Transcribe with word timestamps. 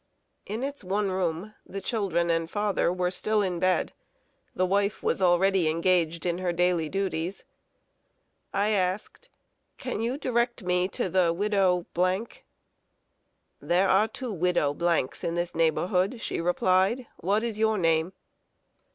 In 0.47 0.63
its 0.63 0.83
one 0.83 1.11
room 1.11 1.53
the 1.63 1.79
children 1.79 2.31
and 2.31 2.49
father 2.49 2.91
were 2.91 3.11
still 3.11 3.43
in 3.43 3.59
bed; 3.59 3.93
the 4.55 4.65
wife 4.65 5.03
was 5.03 5.21
already 5.21 5.69
engaged 5.69 6.25
in 6.25 6.39
her 6.39 6.51
daily 6.51 6.89
duties. 6.89 7.43
I 8.51 8.69
asked: 8.69 9.29
"Can 9.77 10.01
you 10.01 10.17
direct 10.17 10.63
me 10.63 10.87
to 10.87 11.07
the 11.07 11.31
widow?" 11.33 11.85
"There 13.61 13.89
are 13.89 14.07
two 14.07 14.33
widow 14.33 14.75
s, 15.11 15.23
in 15.23 15.35
this 15.35 15.53
neighborhood," 15.53 16.19
she 16.19 16.41
replied. 16.41 17.05
"What 17.17 17.43
is 17.43 17.59
your 17.59 17.77
name?" 17.77 18.13